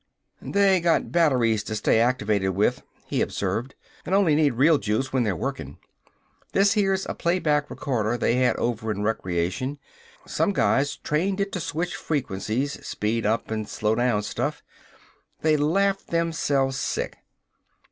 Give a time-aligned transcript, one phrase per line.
[0.41, 5.21] "They got batteries to stay activated with," he observed, "and only need real juice when
[5.21, 5.77] they're workin'.
[6.53, 9.77] This here's a play back recorder they had over in Recreation.
[10.25, 14.63] Some guys trained it to switch frequencies speed up and slow down stuff.
[15.41, 17.17] They laughed themselves sick!